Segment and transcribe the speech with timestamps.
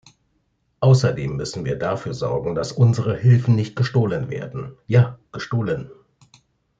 [0.79, 5.91] Außerdem müssen wir dafür sorgen, dass unsere Hilfen nicht gestohlen werden– ja, gestohlen!